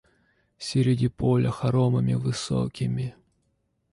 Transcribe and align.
Середи 0.57 1.09
поля 1.09 1.51
хоромами 1.51 2.15
высокими 2.15 3.13